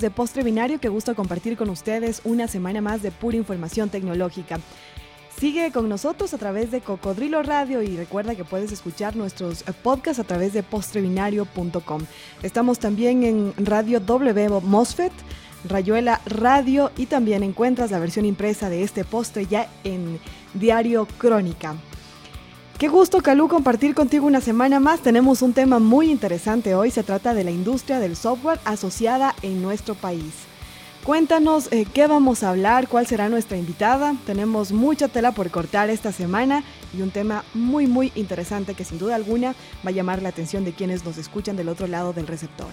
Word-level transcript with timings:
de 0.00 0.10
Postre 0.10 0.42
Binario, 0.42 0.80
qué 0.80 0.88
gusto 0.88 1.14
compartir 1.14 1.56
con 1.56 1.70
ustedes 1.70 2.20
una 2.24 2.48
semana 2.48 2.80
más 2.80 3.02
de 3.02 3.10
pura 3.10 3.36
información 3.36 3.88
tecnológica. 3.88 4.58
Sigue 5.38 5.70
con 5.70 5.88
nosotros 5.88 6.34
a 6.34 6.38
través 6.38 6.70
de 6.70 6.80
Cocodrilo 6.80 7.42
Radio 7.42 7.82
y 7.82 7.96
recuerda 7.96 8.34
que 8.34 8.44
puedes 8.44 8.72
escuchar 8.72 9.14
nuestros 9.14 9.62
eh, 9.62 9.72
podcasts 9.82 10.18
a 10.20 10.24
través 10.24 10.52
de 10.52 10.62
postrebinario.com. 10.62 12.02
Estamos 12.42 12.78
también 12.78 13.22
en 13.22 13.54
Radio 13.56 14.00
W 14.00 14.60
Mosfet, 14.62 15.12
Rayuela 15.64 16.20
Radio 16.26 16.90
y 16.96 17.06
también 17.06 17.42
encuentras 17.42 17.90
la 17.90 17.98
versión 17.98 18.24
impresa 18.24 18.68
de 18.68 18.82
este 18.82 19.04
postre 19.04 19.46
ya 19.46 19.68
en 19.84 20.18
Diario 20.54 21.06
Crónica. 21.18 21.76
Qué 22.78 22.86
gusto, 22.86 23.20
Calú, 23.22 23.48
compartir 23.48 23.92
contigo 23.92 24.24
una 24.24 24.40
semana 24.40 24.78
más. 24.78 25.00
Tenemos 25.00 25.42
un 25.42 25.52
tema 25.52 25.80
muy 25.80 26.12
interesante 26.12 26.76
hoy. 26.76 26.92
Se 26.92 27.02
trata 27.02 27.34
de 27.34 27.42
la 27.42 27.50
industria 27.50 27.98
del 27.98 28.14
software 28.14 28.60
asociada 28.64 29.34
en 29.42 29.60
nuestro 29.60 29.96
país. 29.96 30.32
Cuéntanos 31.02 31.72
eh, 31.72 31.86
qué 31.92 32.06
vamos 32.06 32.44
a 32.44 32.50
hablar, 32.50 32.86
cuál 32.86 33.08
será 33.08 33.28
nuestra 33.28 33.56
invitada. 33.56 34.14
Tenemos 34.26 34.70
mucha 34.70 35.08
tela 35.08 35.32
por 35.32 35.50
cortar 35.50 35.90
esta 35.90 36.12
semana 36.12 36.62
y 36.96 37.02
un 37.02 37.10
tema 37.10 37.42
muy, 37.52 37.88
muy 37.88 38.12
interesante 38.14 38.74
que 38.74 38.84
sin 38.84 39.00
duda 39.00 39.16
alguna 39.16 39.56
va 39.84 39.88
a 39.88 39.90
llamar 39.90 40.22
la 40.22 40.28
atención 40.28 40.64
de 40.64 40.72
quienes 40.72 41.04
nos 41.04 41.18
escuchan 41.18 41.56
del 41.56 41.70
otro 41.70 41.88
lado 41.88 42.12
del 42.12 42.28
receptor. 42.28 42.68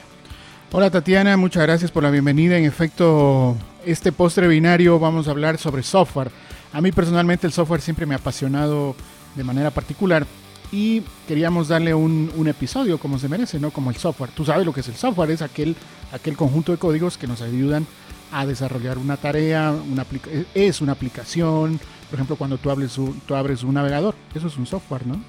Hola 0.72 0.92
Tatiana, 0.92 1.36
muchas 1.36 1.64
gracias 1.64 1.90
por 1.90 2.04
la 2.04 2.12
bienvenida. 2.12 2.60
En 2.60 2.66
efecto, 2.66 3.56
este 3.84 4.12
postre 4.12 4.48
binario 4.48 5.00
vamos 5.00 5.28
a 5.28 5.32
hablar 5.32 5.58
sobre 5.58 5.82
software. 5.82 6.30
A 6.74 6.82
mí 6.82 6.92
personalmente 6.92 7.48
el 7.48 7.54
software 7.54 7.82
siempre 7.82 8.06
me 8.06 8.14
ha 8.14 8.18
apasionado 8.18 8.96
de 9.36 9.44
manera 9.44 9.72
particular 9.72 10.26
y 10.72 11.02
queríamos 11.28 11.68
darle 11.68 11.94
un, 11.94 12.32
un, 12.36 12.48
episodio 12.48 12.98
como 12.98 13.20
se 13.20 13.30
merece, 13.30 13.60
¿no? 13.60 13.72
Como 13.72 13.92
el 13.92 13.98
software. 13.98 14.32
Tú 14.32 14.46
sabes 14.46 14.66
lo 14.66 14.74
que 14.74 14.80
es 14.80 14.88
el 14.88 14.96
software, 14.96 15.32
es 15.32 15.42
aquel, 15.42 15.76
aquel 16.12 16.36
conjunto 16.36 16.72
de 16.72 16.78
códigos 16.78 17.18
que 17.18 17.28
nos 17.28 17.42
ayudan 17.42 17.86
a 18.32 18.46
desarrollar 18.46 18.98
una 18.98 19.18
tarea, 19.18 19.72
una 19.72 20.06
es 20.54 20.82
una 20.82 20.94
aplicación, 20.94 21.80
por 22.10 22.16
ejemplo, 22.16 22.36
cuando 22.36 22.58
tú, 22.58 22.70
hables 22.70 23.00
tú 23.26 23.36
abres 23.36 23.64
un 23.64 23.76
navegador, 23.76 24.16
eso 24.34 24.48
es 24.48 24.58
un 24.58 24.66
software, 24.66 25.06
¿no? 25.08 25.22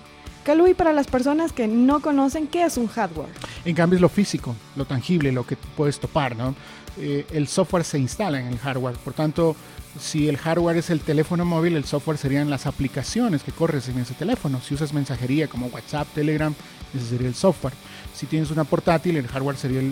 Calui, 0.45 0.75
para 0.75 0.93
las 0.93 1.09
personas 1.09 1.53
que 1.53 1.67
no 1.67 2.01
conocen, 2.01 2.47
¿qué 2.47 2.65
es 2.65 2.77
un 2.77 2.87
hardware? 2.87 3.31
En 3.65 3.75
cambio 3.75 3.97
es 3.97 4.01
lo 4.01 4.09
físico, 4.09 4.55
lo 4.77 4.85
tangible, 4.85 5.33
lo 5.33 5.45
que 5.45 5.57
puedes 5.57 5.99
topar, 5.99 6.37
¿no? 6.37 6.55
Eh, 6.99 7.27
el 7.33 7.49
software 7.49 7.85
se 7.85 7.99
instala 7.99 8.41
en 8.41 8.47
el 8.47 8.59
hardware, 8.59 8.97
por 8.97 9.13
tanto, 9.13 9.57
si 9.99 10.29
el 10.29 10.37
hardware 10.37 10.79
es 10.79 10.91
el 10.91 11.01
teléfono 11.01 11.45
móvil, 11.45 11.77
el 11.77 11.85
software 11.85 12.19
serían 12.19 12.51
las 12.51 12.67
aplicaciones 12.67 13.43
que 13.43 13.53
corres 13.53 13.89
en 13.89 13.99
ese 13.99 14.15
teléfono. 14.15 14.61
Si 14.61 14.75
usas 14.75 14.93
mensajería 14.93 15.49
como 15.49 15.67
WhatsApp, 15.67 16.09
Telegram, 16.15 16.55
ese 16.95 17.07
sería 17.07 17.29
el 17.29 17.35
software. 17.35 17.75
Si 18.15 18.27
tienes 18.27 18.51
una 18.51 18.65
portátil, 18.65 19.17
el 19.17 19.29
hardware 19.29 19.57
sería 19.57 19.83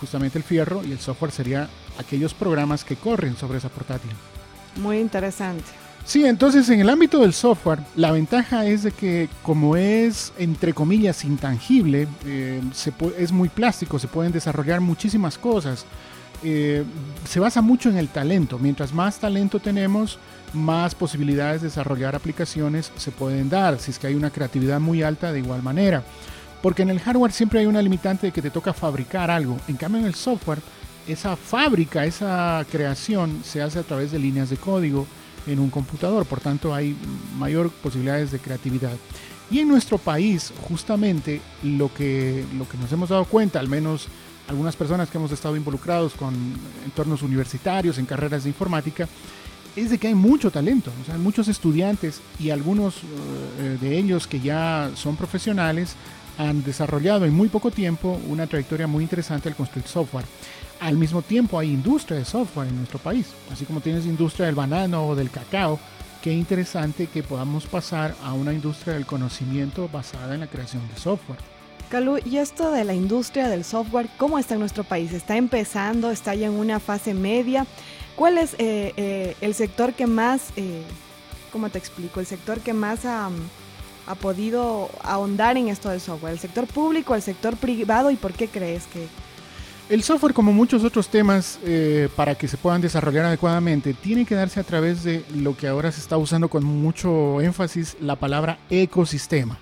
justamente 0.00 0.38
el 0.38 0.44
fierro 0.44 0.82
y 0.84 0.92
el 0.92 0.98
software 0.98 1.32
sería 1.32 1.68
aquellos 1.98 2.34
programas 2.34 2.84
que 2.84 2.96
corren 2.96 3.36
sobre 3.36 3.58
esa 3.58 3.68
portátil. 3.68 4.10
Muy 4.76 4.98
interesante. 4.98 5.64
Sí, 6.04 6.26
entonces 6.26 6.68
en 6.68 6.80
el 6.80 6.90
ámbito 6.90 7.20
del 7.20 7.32
software, 7.32 7.80
la 7.96 8.12
ventaja 8.12 8.66
es 8.66 8.82
de 8.82 8.90
que 8.90 9.30
como 9.42 9.74
es, 9.74 10.34
entre 10.38 10.74
comillas, 10.74 11.24
intangible, 11.24 12.06
eh, 12.26 12.60
es 13.18 13.32
muy 13.32 13.48
plástico, 13.48 13.98
se 13.98 14.08
pueden 14.08 14.30
desarrollar 14.30 14.82
muchísimas 14.82 15.38
cosas. 15.38 15.86
Eh, 16.42 16.84
se 17.28 17.40
basa 17.40 17.62
mucho 17.62 17.88
en 17.88 17.96
el 17.96 18.08
talento. 18.08 18.58
Mientras 18.58 18.92
más 18.92 19.18
talento 19.18 19.60
tenemos, 19.60 20.18
más 20.52 20.94
posibilidades 20.94 21.62
de 21.62 21.68
desarrollar 21.68 22.14
aplicaciones 22.14 22.92
se 22.96 23.10
pueden 23.10 23.48
dar, 23.48 23.78
si 23.78 23.90
es 23.90 23.98
que 23.98 24.06
hay 24.06 24.14
una 24.14 24.30
creatividad 24.30 24.80
muy 24.80 25.02
alta 25.02 25.32
de 25.32 25.38
igual 25.38 25.62
manera. 25.62 26.02
Porque 26.62 26.82
en 26.82 26.90
el 26.90 27.00
hardware 27.00 27.32
siempre 27.32 27.60
hay 27.60 27.66
una 27.66 27.82
limitante 27.82 28.28
de 28.28 28.32
que 28.32 28.42
te 28.42 28.50
toca 28.50 28.72
fabricar 28.72 29.30
algo. 29.30 29.58
En 29.68 29.76
cambio 29.76 30.00
en 30.00 30.06
el 30.06 30.14
software, 30.14 30.60
esa 31.06 31.36
fábrica, 31.36 32.04
esa 32.06 32.64
creación 32.70 33.40
se 33.44 33.60
hace 33.60 33.78
a 33.78 33.82
través 33.82 34.12
de 34.12 34.18
líneas 34.18 34.50
de 34.50 34.56
código 34.56 35.06
en 35.46 35.58
un 35.58 35.68
computador, 35.68 36.24
por 36.24 36.40
tanto 36.40 36.74
hay 36.74 36.96
mayor 37.38 37.70
posibilidades 37.70 38.30
de 38.30 38.38
creatividad. 38.38 38.94
Y 39.50 39.58
en 39.58 39.68
nuestro 39.68 39.98
país, 39.98 40.52
justamente 40.68 41.42
lo 41.62 41.92
que, 41.92 42.44
lo 42.56 42.66
que 42.66 42.78
nos 42.78 42.90
hemos 42.92 43.10
dado 43.10 43.26
cuenta, 43.26 43.60
al 43.60 43.68
menos 43.68 44.08
algunas 44.48 44.76
personas 44.76 45.10
que 45.10 45.18
hemos 45.18 45.32
estado 45.32 45.56
involucrados 45.56 46.14
con 46.14 46.34
entornos 46.84 47.22
universitarios, 47.22 47.98
en 47.98 48.06
carreras 48.06 48.44
de 48.44 48.50
informática, 48.50 49.08
es 49.76 49.90
de 49.90 49.98
que 49.98 50.08
hay 50.08 50.14
mucho 50.14 50.50
talento, 50.50 50.92
o 51.02 51.04
sea, 51.04 51.18
muchos 51.18 51.48
estudiantes 51.48 52.20
y 52.38 52.50
algunos 52.50 52.96
eh, 53.58 53.78
de 53.80 53.98
ellos 53.98 54.26
que 54.26 54.40
ya 54.40 54.90
son 54.94 55.16
profesionales 55.16 55.96
han 56.38 56.62
desarrollado 56.64 57.24
en 57.24 57.34
muy 57.34 57.48
poco 57.48 57.70
tiempo 57.70 58.20
una 58.28 58.46
trayectoria 58.46 58.86
muy 58.86 59.02
interesante 59.02 59.48
al 59.48 59.56
construir 59.56 59.86
software. 59.86 60.24
Al 60.80 60.96
mismo 60.96 61.22
tiempo 61.22 61.58
hay 61.58 61.70
industria 61.70 62.18
de 62.18 62.24
software 62.24 62.68
en 62.68 62.76
nuestro 62.76 62.98
país, 62.98 63.26
así 63.50 63.64
como 63.64 63.80
tienes 63.80 64.06
industria 64.06 64.46
del 64.46 64.54
banano 64.54 65.06
o 65.06 65.14
del 65.14 65.30
cacao. 65.30 65.78
Qué 66.22 66.32
interesante 66.32 67.06
que 67.06 67.22
podamos 67.22 67.66
pasar 67.66 68.14
a 68.24 68.32
una 68.32 68.52
industria 68.52 68.94
del 68.94 69.06
conocimiento 69.06 69.88
basada 69.92 70.34
en 70.34 70.40
la 70.40 70.46
creación 70.46 70.82
de 70.88 71.00
software. 71.00 71.53
Calú, 71.88 72.18
¿y 72.24 72.38
esto 72.38 72.70
de 72.70 72.84
la 72.84 72.94
industria 72.94 73.48
del 73.48 73.64
software, 73.64 74.08
cómo 74.16 74.38
está 74.38 74.54
en 74.54 74.60
nuestro 74.60 74.84
país? 74.84 75.12
¿Está 75.12 75.36
empezando? 75.36 76.10
¿Está 76.10 76.34
ya 76.34 76.46
en 76.46 76.54
una 76.54 76.80
fase 76.80 77.14
media? 77.14 77.66
¿Cuál 78.16 78.38
es 78.38 78.54
eh, 78.54 78.92
eh, 78.96 79.36
el 79.40 79.54
sector 79.54 79.92
que 79.94 80.06
más, 80.06 80.50
eh, 80.56 80.82
cómo 81.52 81.68
te 81.70 81.78
explico, 81.78 82.20
el 82.20 82.26
sector 82.26 82.60
que 82.60 82.72
más 82.72 83.04
ha, 83.04 83.28
ha 84.06 84.14
podido 84.14 84.90
ahondar 85.02 85.56
en 85.56 85.68
esto 85.68 85.88
del 85.88 86.00
software? 86.00 86.32
¿El 86.32 86.38
sector 86.38 86.66
público, 86.66 87.14
el 87.14 87.22
sector 87.22 87.56
privado 87.56 88.10
y 88.10 88.16
por 88.16 88.32
qué 88.32 88.48
crees 88.48 88.86
que, 88.86 89.06
el 89.90 90.02
software, 90.02 90.32
como 90.32 90.50
muchos 90.50 90.82
otros 90.82 91.08
temas, 91.08 91.58
eh, 91.62 92.08
para 92.16 92.34
que 92.34 92.48
se 92.48 92.56
puedan 92.56 92.80
desarrollar 92.80 93.26
adecuadamente, 93.26 93.92
tiene 93.92 94.24
que 94.24 94.34
darse 94.34 94.58
a 94.58 94.64
través 94.64 95.04
de 95.04 95.22
lo 95.34 95.54
que 95.54 95.68
ahora 95.68 95.92
se 95.92 96.00
está 96.00 96.16
usando 96.16 96.48
con 96.48 96.64
mucho 96.64 97.42
énfasis, 97.42 97.94
la 98.00 98.16
palabra 98.16 98.58
ecosistema. 98.70 99.58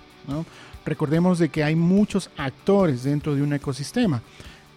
Recordemos 0.85 1.39
de 1.39 1.49
que 1.49 1.63
hay 1.65 1.77
muchos 1.77 2.31
actores 2.37 3.05
dentro 3.05 3.35
de 3.35 3.43
un 3.43 3.53
ecosistema. 3.53 4.23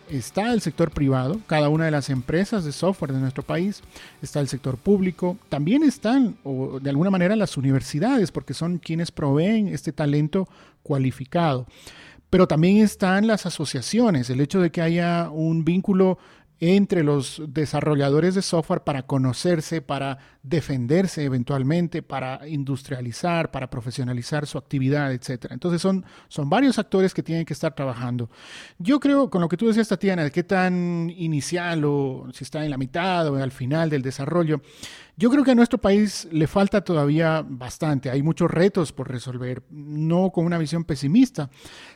Está 0.09 0.53
el 0.53 0.61
sector 0.61 0.91
privado, 0.91 1.39
cada 1.47 1.67
una 1.69 1.85
de 1.85 1.91
las 1.91 2.11
empresas 2.11 2.63
de 2.63 2.71
software 2.71 3.11
de 3.11 3.19
nuestro 3.19 3.41
país, 3.41 3.81
está 4.21 4.39
el 4.39 4.47
sector 4.47 4.77
público, 4.77 5.35
también 5.49 5.81
están, 5.81 6.35
o 6.44 6.79
de 6.79 6.91
alguna 6.91 7.09
manera, 7.09 7.35
las 7.35 7.57
universidades, 7.57 8.31
porque 8.31 8.53
son 8.53 8.77
quienes 8.77 9.09
proveen 9.09 9.67
este 9.67 9.91
talento 9.91 10.47
cualificado. 10.83 11.65
Pero 12.29 12.47
también 12.47 12.77
están 12.77 13.25
las 13.25 13.47
asociaciones, 13.47 14.29
el 14.29 14.41
hecho 14.41 14.61
de 14.61 14.69
que 14.69 14.81
haya 14.81 15.29
un 15.31 15.65
vínculo 15.65 16.19
entre 16.59 17.03
los 17.03 17.41
desarrolladores 17.47 18.35
de 18.35 18.41
software 18.41 18.81
para 18.81 19.03
conocerse, 19.03 19.81
para 19.81 20.17
defenderse 20.41 21.23
eventualmente, 21.23 22.01
para 22.01 22.47
industrializar, 22.47 23.51
para 23.51 23.69
profesionalizar 23.69 24.47
su 24.47 24.57
actividad, 24.57 25.11
etc. 25.11 25.47
Entonces 25.49 25.81
son, 25.81 26.05
son 26.27 26.49
varios 26.49 26.79
actores 26.79 27.13
que 27.13 27.23
tienen 27.23 27.45
que 27.45 27.53
estar 27.53 27.75
trabajando. 27.75 28.29
Yo 28.77 28.99
creo, 28.99 29.29
con 29.29 29.41
lo 29.41 29.49
que 29.49 29.57
tú 29.57 29.67
decías, 29.67 29.88
Tatiana, 29.88 30.23
de 30.23 30.31
qué 30.31 30.44
tan 30.44 31.09
inicial 31.09 31.83
o 31.85 32.27
si 32.33 32.44
está 32.44 32.63
en 32.63 32.71
la 32.71 32.77
mitad 32.77 33.27
o 33.27 33.35
al 33.35 33.51
final 33.51 33.89
del 33.89 34.01
desarrollo, 34.01 34.61
yo 35.17 35.29
creo 35.29 35.43
que 35.45 35.51
a 35.51 35.55
nuestro 35.55 35.77
país 35.79 36.27
le 36.31 36.45
falta 36.45 36.81
todavía 36.81 37.45
bastante, 37.47 38.09
hay 38.09 38.21
muchos 38.21 38.51
retos 38.51 38.91
por 38.91 39.09
resolver, 39.09 39.63
no 39.69 40.31
con 40.31 40.45
una 40.45 40.57
visión 40.57 40.83
pesimista. 40.83 41.49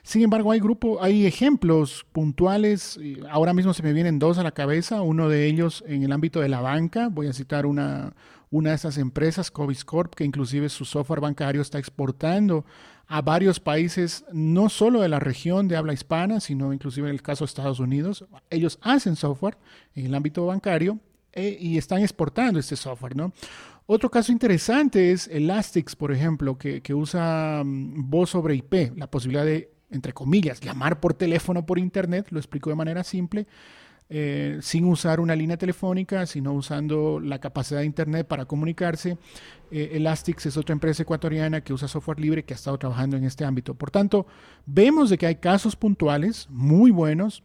Sin 0.04 0.22
embargo, 0.22 0.52
hay 0.52 0.60
grupo, 0.60 1.04
hay 1.04 1.26
ejemplos 1.26 2.06
puntuales, 2.14 2.98
ahora 3.30 3.54
mismo 3.54 3.74
se 3.74 3.84
me 3.84 3.92
vienen 3.92 4.20
dos 4.20 4.38
a 4.38 4.44
la 4.44 4.52
cabeza, 4.52 5.02
uno 5.02 5.28
de 5.28 5.48
ellos 5.48 5.84
en 5.86 6.04
el 6.04 6.14
ámbito 6.14 6.40
de 6.40 6.48
la 6.48 6.62
banca, 6.62 7.10
voy 7.10 7.28
a 7.28 7.34
citar 7.34 7.66
una, 7.66 8.14
una 8.52 8.70
de 8.70 8.78
esas 8.78 8.98
empresas, 8.98 9.52
Covis 9.52 9.84
Corp, 9.84 10.16
que 10.16 10.24
inclusive 10.24 10.70
su 10.70 10.86
software 10.86 11.20
bancario 11.20 11.62
está 11.62 11.78
exportando 11.78 12.66
a 13.06 13.22
varios 13.22 13.60
países, 13.60 14.24
no 14.32 14.70
solo 14.70 15.02
de 15.02 15.10
la 15.10 15.20
región 15.20 15.68
de 15.68 15.76
habla 15.76 15.94
hispana, 15.94 16.40
sino 16.40 16.72
inclusive 16.72 17.10
en 17.10 17.16
el 17.16 17.22
caso 17.22 17.44
de 17.44 17.48
Estados 17.48 17.80
Unidos. 17.80 18.24
Ellos 18.50 18.78
hacen 18.82 19.16
software 19.16 19.58
en 19.96 20.06
el 20.06 20.16
ámbito 20.16 20.46
bancario 20.46 21.00
eh, 21.34 21.58
y 21.60 21.78
están 21.78 22.02
exportando 22.02 22.60
este 22.60 22.76
software, 22.76 23.16
¿no? 23.16 23.34
Otro 23.92 24.12
caso 24.12 24.32
interesante 24.32 25.12
es 25.12 25.28
Elastix, 25.28 25.96
por 25.96 26.12
ejemplo, 26.12 26.58
que, 26.58 26.94
usa 26.94 27.64
mm, 27.66 28.10
voz 28.10 28.30
sobre 28.30 28.56
IP, 28.56 28.96
la 28.96 29.10
posibilidad 29.10 29.46
de, 29.46 29.72
entre 29.90 30.14
comillas, 30.14 30.60
llamar 30.60 31.00
por 31.00 31.16
teléfono 31.16 31.66
por 31.66 31.80
Internet, 31.80 32.28
lo 32.30 32.40
explico 32.40 32.70
de 32.70 32.76
manera 32.76 33.04
simple, 33.04 33.48
eh, 34.12 34.58
sin 34.62 34.86
usar 34.86 35.20
una 35.20 35.36
línea 35.36 35.58
telefónica, 35.58 36.26
sino 36.26 36.54
usando 36.54 37.20
la 37.20 37.40
capacidad 37.40 37.80
de 37.80 37.86
Internet 37.86 38.28
para 38.28 38.46
comunicarse. 38.46 39.18
Eh, 39.72 39.92
Elastix 39.94 40.48
es 40.48 40.58
otra 40.58 40.74
empresa 40.74 41.04
ecuatoriana 41.04 41.62
que 41.62 41.74
usa 41.74 41.88
software 41.88 42.20
libre 42.20 42.44
que 42.44 42.54
ha 42.54 42.58
estado 42.58 42.78
trabajando 42.80 43.18
en 43.18 43.24
este 43.24 43.46
ámbito. 43.46 43.76
Por 43.76 43.92
tanto, 43.92 44.26
vemos 44.66 45.10
de 45.10 45.18
que 45.18 45.28
hay 45.28 45.36
casos 45.36 45.76
puntuales 45.76 46.48
muy 46.50 46.90
buenos, 46.90 47.44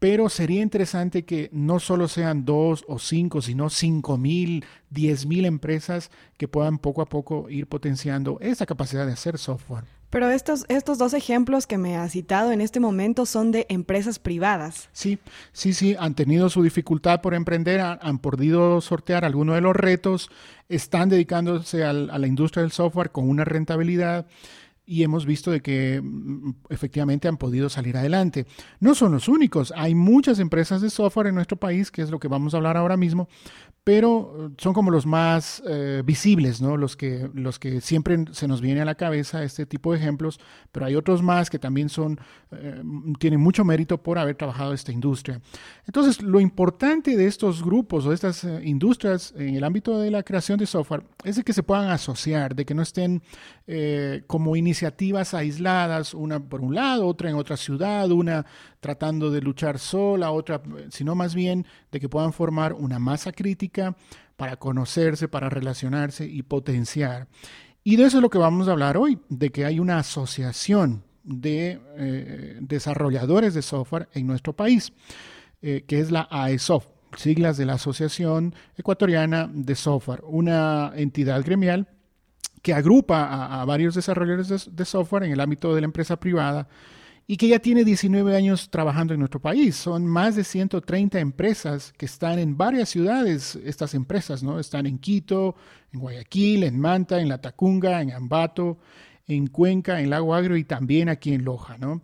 pero 0.00 0.30
sería 0.30 0.62
interesante 0.62 1.24
que 1.24 1.50
no 1.52 1.78
solo 1.78 2.08
sean 2.08 2.44
dos 2.44 2.84
o 2.88 2.98
cinco, 2.98 3.42
sino 3.42 3.68
cinco 3.68 4.16
mil, 4.16 4.64
diez 4.88 5.26
mil 5.26 5.44
empresas 5.44 6.10
que 6.38 6.48
puedan 6.48 6.78
poco 6.78 7.02
a 7.02 7.06
poco 7.06 7.48
ir 7.50 7.66
potenciando 7.66 8.38
esa 8.40 8.66
capacidad 8.66 9.06
de 9.06 9.12
hacer 9.12 9.38
software. 9.38 9.84
Pero 10.08 10.28
estos, 10.30 10.64
estos 10.68 10.98
dos 10.98 11.14
ejemplos 11.14 11.68
que 11.68 11.78
me 11.78 11.96
ha 11.96 12.08
citado 12.08 12.50
en 12.50 12.60
este 12.60 12.80
momento 12.80 13.26
son 13.26 13.52
de 13.52 13.66
empresas 13.68 14.18
privadas. 14.18 14.88
Sí, 14.92 15.20
sí, 15.52 15.72
sí, 15.72 15.94
han 15.96 16.14
tenido 16.14 16.48
su 16.48 16.64
dificultad 16.64 17.20
por 17.20 17.34
emprender, 17.34 17.80
han, 17.80 18.18
podido 18.18 18.80
sortear 18.80 19.24
algunos 19.24 19.54
de 19.54 19.60
los 19.60 19.76
retos, 19.76 20.30
están 20.68 21.10
dedicándose 21.10 21.84
a 21.84 21.92
la 21.92 22.26
industria 22.26 22.62
del 22.62 22.72
software 22.72 23.12
con 23.12 23.28
una 23.28 23.44
rentabilidad 23.44 24.26
y 24.90 25.04
hemos 25.04 25.24
visto 25.24 25.52
de 25.52 25.60
que 25.60 26.00
mm, 26.02 26.54
efectivamente 26.68 27.28
han 27.28 27.36
podido 27.36 27.68
salir 27.68 27.96
adelante. 27.96 28.46
No 28.80 28.96
son 28.96 29.12
los 29.12 29.28
únicos, 29.28 29.72
hay 29.76 29.94
muchas 29.94 30.40
empresas 30.40 30.82
de 30.82 30.90
software 30.90 31.28
en 31.28 31.36
nuestro 31.36 31.56
país, 31.56 31.92
que 31.92 32.02
es 32.02 32.10
lo 32.10 32.18
que 32.18 32.26
vamos 32.26 32.54
a 32.54 32.56
hablar 32.56 32.76
ahora 32.76 32.96
mismo, 32.96 33.28
pero 33.90 34.36
eh, 34.38 34.54
son 34.56 34.72
como 34.72 34.92
los 34.92 35.04
más 35.04 35.60
eh, 35.66 36.04
visibles, 36.06 36.62
¿no? 36.62 36.76
Los 36.76 36.96
que, 36.96 37.28
siempre 37.80 38.24
se 38.30 38.46
nos 38.46 38.60
viene 38.60 38.80
a 38.80 38.84
la 38.84 38.94
cabeza 38.94 39.42
este 39.42 39.66
tipo 39.66 39.90
de 39.90 39.98
ejemplos, 39.98 40.38
pero 40.70 40.86
hay 40.86 40.94
otros 40.94 41.22
más 41.22 41.50
que 41.50 41.58
también 41.58 41.88
son, 41.88 42.20
eh, 42.52 42.80
tienen 43.18 43.40
mucho 43.40 43.64
mérito 43.64 44.00
por 44.00 44.16
haber 44.16 44.36
trabajado 44.36 44.74
esta 44.74 44.92
industria. 44.92 45.40
Entonces, 45.88 46.22
lo 46.22 46.38
importante 46.38 47.16
de 47.16 47.26
estos 47.26 47.64
grupos 47.64 48.06
o 48.06 48.10
de 48.10 48.14
estas 48.14 48.44
industrias 48.62 49.34
en 49.36 49.56
el 49.56 49.64
ámbito 49.64 49.98
de 49.98 50.12
la 50.12 50.22
creación 50.22 50.56
de 50.56 50.66
software 50.66 51.02
es 51.24 51.34
de 51.34 51.42
que 51.42 51.52
se 51.52 51.64
puedan 51.64 51.90
asociar, 51.90 52.54
de 52.54 52.64
que 52.64 52.76
no 52.76 52.82
estén 52.82 53.24
como 54.26 54.56
iniciativas 54.56 55.34
aisladas, 55.34 56.14
una 56.14 56.40
por 56.40 56.60
un 56.60 56.74
lado, 56.74 57.06
otra 57.06 57.30
en 57.30 57.36
otra 57.36 57.56
ciudad, 57.56 58.10
una 58.10 58.44
tratando 58.80 59.30
de 59.30 59.42
luchar 59.42 59.78
sola, 59.78 60.32
otra, 60.32 60.62
sino 60.90 61.14
más 61.14 61.34
bien 61.34 61.66
de 61.92 62.00
que 62.00 62.08
puedan 62.08 62.32
formar 62.32 62.72
una 62.72 62.98
masa 62.98 63.30
crítica 63.30 63.94
para 64.36 64.56
conocerse, 64.56 65.28
para 65.28 65.50
relacionarse 65.50 66.26
y 66.26 66.42
potenciar. 66.42 67.28
Y 67.84 67.96
de 67.96 68.04
eso 68.04 68.18
es 68.18 68.22
lo 68.22 68.30
que 68.30 68.38
vamos 68.38 68.68
a 68.68 68.72
hablar 68.72 68.96
hoy, 68.96 69.18
de 69.28 69.50
que 69.50 69.64
hay 69.64 69.78
una 69.78 69.98
asociación 69.98 71.04
de 71.22 71.80
eh, 71.96 72.58
desarrolladores 72.60 73.54
de 73.54 73.62
software 73.62 74.08
en 74.14 74.26
nuestro 74.26 74.54
país, 74.54 74.92
eh, 75.60 75.84
que 75.86 76.00
es 76.00 76.10
la 76.10 76.26
AESOF, 76.30 76.86
siglas 77.16 77.56
de 77.56 77.66
la 77.66 77.74
Asociación 77.74 78.54
Ecuatoriana 78.76 79.50
de 79.52 79.74
Software, 79.74 80.22
una 80.24 80.92
entidad 80.94 81.44
gremial 81.44 81.88
que 82.62 82.74
agrupa 82.74 83.60
a, 83.60 83.64
varios 83.64 83.94
desarrolladores 83.94 84.74
de 84.74 84.84
software 84.84 85.24
en 85.24 85.32
el 85.32 85.40
ámbito 85.40 85.74
de 85.74 85.80
la 85.80 85.86
empresa 85.86 86.20
privada 86.20 86.68
y 87.30 87.36
que 87.36 87.46
ya 87.46 87.60
tiene 87.60 87.84
19 87.84 88.34
años 88.34 88.70
trabajando 88.70 89.14
en 89.14 89.20
nuestro 89.20 89.38
país. 89.38 89.76
Son 89.76 90.04
más 90.04 90.34
de 90.34 90.42
130 90.42 91.20
empresas 91.20 91.92
que 91.96 92.06
están 92.06 92.40
en 92.40 92.56
varias 92.56 92.88
ciudades, 92.88 93.54
estas 93.64 93.94
empresas, 93.94 94.42
¿no? 94.42 94.58
Están 94.58 94.84
en 94.86 94.98
Quito, 94.98 95.54
en 95.92 96.00
Guayaquil, 96.00 96.64
en 96.64 96.80
Manta, 96.80 97.20
en 97.20 97.28
La 97.28 97.40
Tacunga, 97.40 98.02
en 98.02 98.10
Ambato, 98.10 98.78
en 99.28 99.46
Cuenca, 99.46 100.00
en 100.00 100.10
Lago 100.10 100.34
Agrio 100.34 100.56
y 100.56 100.64
también 100.64 101.08
aquí 101.08 101.32
en 101.32 101.44
Loja, 101.44 101.78
¿no? 101.78 102.02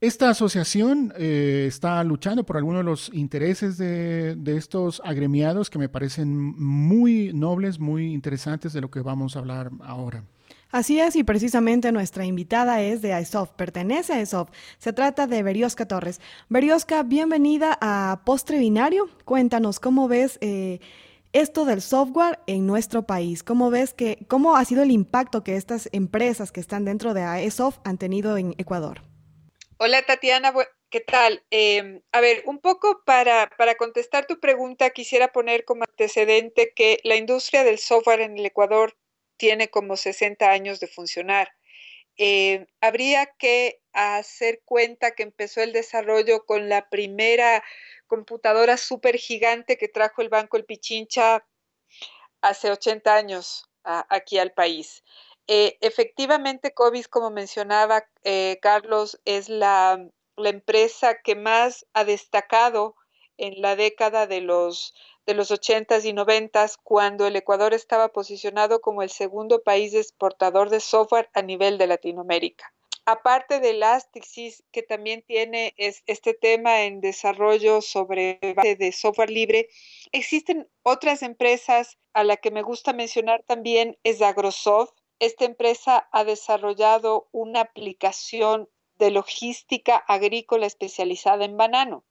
Esta 0.00 0.30
asociación 0.30 1.12
eh, 1.18 1.66
está 1.68 2.02
luchando 2.02 2.46
por 2.46 2.56
algunos 2.56 2.78
de 2.80 2.84
los 2.84 3.10
intereses 3.12 3.76
de, 3.76 4.34
de, 4.34 4.56
estos 4.56 5.02
agremiados 5.04 5.68
que 5.68 5.78
me 5.78 5.90
parecen 5.90 6.34
muy 6.34 7.34
nobles, 7.34 7.78
muy 7.78 8.14
interesantes 8.14 8.72
de 8.72 8.80
lo 8.80 8.90
que 8.90 9.02
vamos 9.02 9.36
a 9.36 9.40
hablar 9.40 9.70
ahora. 9.82 10.24
Así 10.72 10.98
es, 10.98 11.16
y 11.16 11.22
precisamente 11.22 11.92
nuestra 11.92 12.24
invitada 12.24 12.80
es 12.80 13.02
de 13.02 13.20
ISOF, 13.20 13.50
pertenece 13.50 14.14
a 14.14 14.22
ISOF. 14.22 14.48
Se 14.78 14.94
trata 14.94 15.26
de 15.26 15.42
Berioska 15.42 15.86
Torres. 15.86 16.18
Berioska, 16.48 17.02
bienvenida 17.02 17.76
a 17.82 18.22
Postre 18.24 18.56
Binario. 18.56 19.10
Cuéntanos 19.26 19.78
cómo 19.78 20.08
ves 20.08 20.38
eh, 20.40 20.80
esto 21.34 21.66
del 21.66 21.82
software 21.82 22.38
en 22.46 22.66
nuestro 22.66 23.02
país. 23.02 23.42
¿Cómo 23.42 23.68
ves 23.68 23.92
que, 23.92 24.24
cómo 24.28 24.56
ha 24.56 24.64
sido 24.64 24.82
el 24.82 24.90
impacto 24.90 25.44
que 25.44 25.56
estas 25.56 25.90
empresas 25.92 26.52
que 26.52 26.60
están 26.60 26.86
dentro 26.86 27.12
de 27.12 27.44
ISOF 27.44 27.76
han 27.84 27.98
tenido 27.98 28.38
en 28.38 28.54
Ecuador? 28.56 29.02
Hola 29.76 30.00
Tatiana, 30.06 30.54
¿qué 30.88 31.00
tal? 31.00 31.42
Em, 31.50 32.00
a 32.12 32.22
ver, 32.22 32.44
un 32.46 32.60
poco 32.60 33.02
para, 33.04 33.50
para 33.58 33.74
contestar 33.74 34.24
tu 34.24 34.40
pregunta, 34.40 34.88
quisiera 34.88 35.32
poner 35.32 35.66
como 35.66 35.84
antecedente 35.84 36.72
que 36.74 36.98
la 37.04 37.16
industria 37.16 37.62
del 37.62 37.78
software 37.78 38.20
en 38.20 38.38
el 38.38 38.46
Ecuador 38.46 38.94
tiene 39.42 39.70
como 39.70 39.96
60 39.96 40.52
años 40.52 40.78
de 40.78 40.86
funcionar. 40.86 41.48
Eh, 42.16 42.64
habría 42.80 43.26
que 43.26 43.82
hacer 43.92 44.62
cuenta 44.64 45.16
que 45.16 45.24
empezó 45.24 45.60
el 45.62 45.72
desarrollo 45.72 46.44
con 46.46 46.68
la 46.68 46.88
primera 46.88 47.64
computadora 48.06 48.76
súper 48.76 49.16
gigante 49.16 49.76
que 49.76 49.88
trajo 49.88 50.22
el 50.22 50.28
Banco 50.28 50.56
El 50.56 50.64
Pichincha 50.64 51.44
hace 52.40 52.70
80 52.70 53.16
años 53.16 53.68
aquí 53.82 54.38
al 54.38 54.52
país. 54.52 55.02
Eh, 55.48 55.76
efectivamente, 55.80 56.72
COVID, 56.72 57.06
como 57.06 57.32
mencionaba 57.32 58.06
eh, 58.22 58.60
Carlos, 58.62 59.20
es 59.24 59.48
la 59.48 59.98
empresa 60.36 61.20
que 61.20 61.34
más 61.34 61.84
ha 61.94 62.04
destacado 62.04 62.94
en 63.42 63.60
la 63.60 63.74
década 63.74 64.28
de 64.28 64.40
los 64.40 64.94
de 65.26 65.34
los 65.34 65.50
80s 65.50 66.04
y 66.04 66.12
90s, 66.12 66.78
cuando 66.82 67.26
el 67.26 67.36
Ecuador 67.36 67.74
estaba 67.74 68.08
posicionado 68.08 68.80
como 68.80 69.02
el 69.02 69.10
segundo 69.10 69.62
país 69.62 69.94
exportador 69.94 70.68
de 70.70 70.80
software 70.80 71.30
a 71.32 71.42
nivel 71.42 71.78
de 71.78 71.86
Latinoamérica. 71.86 72.72
Aparte 73.04 73.60
de 73.60 73.70
Elasticsearch, 73.70 74.64
que 74.70 74.82
también 74.82 75.22
tiene 75.22 75.74
este 75.76 76.34
tema 76.34 76.82
en 76.82 77.00
desarrollo 77.00 77.80
sobre 77.82 78.38
base 78.56 78.76
de 78.76 78.92
software 78.92 79.30
libre, 79.30 79.68
existen 80.12 80.68
otras 80.82 81.22
empresas 81.22 81.98
a 82.12 82.22
la 82.22 82.36
que 82.36 82.52
me 82.52 82.62
gusta 82.62 82.92
mencionar 82.92 83.42
también 83.44 83.98
es 84.04 84.22
Agrosoft. 84.22 84.94
Esta 85.18 85.44
empresa 85.44 86.08
ha 86.12 86.24
desarrollado 86.24 87.28
una 87.32 87.60
aplicación 87.60 88.68
de 88.96 89.10
logística 89.10 89.96
agrícola 89.96 90.66
especializada 90.66 91.44
en 91.44 91.56
banano. 91.56 92.04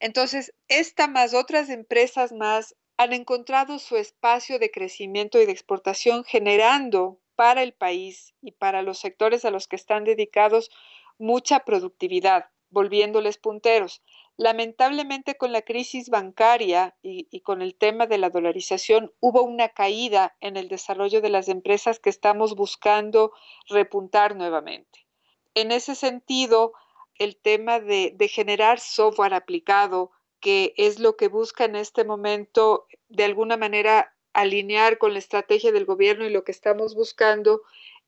Entonces, 0.00 0.54
esta 0.68 1.06
más 1.06 1.34
otras 1.34 1.68
empresas 1.70 2.32
más 2.32 2.74
han 2.96 3.12
encontrado 3.12 3.78
su 3.78 3.96
espacio 3.96 4.58
de 4.58 4.70
crecimiento 4.70 5.40
y 5.40 5.46
de 5.46 5.52
exportación 5.52 6.24
generando 6.24 7.20
para 7.34 7.62
el 7.62 7.72
país 7.72 8.34
y 8.40 8.52
para 8.52 8.82
los 8.82 8.98
sectores 8.98 9.44
a 9.44 9.50
los 9.50 9.66
que 9.66 9.76
están 9.76 10.04
dedicados 10.04 10.70
mucha 11.18 11.60
productividad, 11.60 12.50
volviéndoles 12.70 13.38
punteros. 13.38 14.02
Lamentablemente 14.36 15.36
con 15.36 15.52
la 15.52 15.62
crisis 15.62 16.10
bancaria 16.10 16.96
y, 17.02 17.40
con 17.40 17.62
el 17.62 17.76
tema 17.76 18.06
de 18.06 18.18
la 18.18 18.30
dolarización 18.30 19.12
hubo 19.20 19.42
una 19.42 19.68
caída 19.68 20.36
en 20.40 20.56
el 20.56 20.68
desarrollo 20.68 21.20
de 21.20 21.28
las 21.28 21.48
empresas 21.48 22.00
que 22.00 22.10
estamos 22.10 22.56
buscando 22.56 23.32
repuntar 23.68 24.34
nuevamente. 24.34 25.06
En 25.54 25.70
ese 25.70 25.94
sentido, 25.94 26.72
el 27.18 27.36
tema 27.36 27.80
de, 27.80 28.16
generar 28.28 28.80
software 28.80 29.34
aplicado, 29.34 30.10
que 30.40 30.74
es 30.76 30.98
lo 30.98 31.16
que 31.16 31.28
busca 31.28 31.64
en 31.64 31.76
este 31.76 32.04
momento 32.04 32.86
de 33.08 33.24
alguna 33.24 33.56
manera 33.56 34.14
alinear 34.32 34.98
con 34.98 35.12
la 35.12 35.20
estrategia 35.20 35.72
del 35.72 35.84
gobierno 35.84 36.26
y 36.26 36.30
lo 36.30 36.44
que 36.44 36.52
estamos 36.52 36.94
buscando 36.94 37.62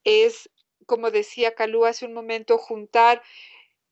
es, 0.04 0.50
como 0.86 1.10
decía 1.10 1.54
Calú 1.54 1.84
hace 1.84 2.04
un 2.04 2.12
momento, 2.12 2.58
juntar 2.58 3.22